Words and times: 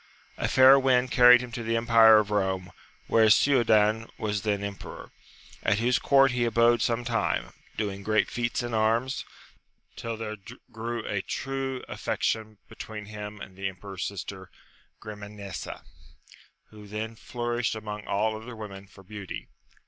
A 0.35 0.47
fair 0.47 0.79
wind 0.79 1.11
carried 1.11 1.41
him 1.41 1.51
to 1.51 1.61
the 1.61 1.77
empire 1.77 2.17
of 2.17 2.29
Kome, 2.29 2.71
where 3.05 3.29
Siudan 3.29 4.09
was 4.17 4.41
then 4.41 4.63
emperor, 4.63 5.11
at 5.61 5.77
whose 5.77 5.99
court 5.99 6.31
he 6.31 6.43
abode 6.43 6.81
some 6.81 7.03
time, 7.05 7.53
doing 7.77 8.01
great 8.01 8.27
feats 8.27 8.63
in 8.63 8.73
arms, 8.73 9.25
till 9.95 10.17
there 10.17 10.37
grew 10.71 11.05
a 11.05 11.21
true 11.21 11.83
aflfec 11.87 12.23
tion 12.23 12.57
between 12.67 13.05
him 13.05 13.39
and 13.39 13.55
the 13.55 13.67
emperor's 13.69 14.03
sister, 14.07 14.49
Grimanesa, 14.99 15.83
who 16.71 16.87
then 16.87 17.13
flourished 17.15 17.75
among 17.75 18.07
all 18.07 18.35
other 18.35 18.55
women 18.55 18.87
for 18.87 19.03
beauty. 19.03 19.49